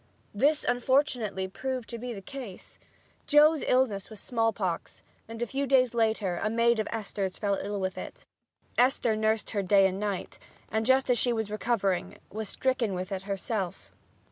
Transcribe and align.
This 0.33 0.63
unfortunately 0.67 1.47
proved 1.47 1.87
to 1.89 1.99
be 1.99 2.11
the 2.11 2.23
case. 2.23 2.79
Joe's 3.27 3.61
illness 3.61 4.09
was 4.09 4.19
smallpox, 4.19 5.03
and 5.27 5.39
a 5.43 5.45
few 5.45 5.67
days 5.67 5.93
later 5.93 6.37
a 6.41 6.49
maid 6.49 6.79
of 6.79 6.87
Esther's 6.91 7.37
fell 7.37 7.53
ill 7.61 7.79
with 7.79 7.99
it. 7.99 8.25
Esther 8.79 9.15
nursed 9.15 9.51
her 9.51 9.61
day 9.61 9.85
and 9.85 9.99
night, 9.99 10.39
and 10.69 10.87
just 10.87 11.11
as 11.11 11.19
she 11.19 11.31
was 11.31 11.51
recovering 11.51 12.17
was 12.31 12.49
stricken 12.49 12.95
with 12.95 13.11
it 13.11 13.21
herself. 13.29 13.91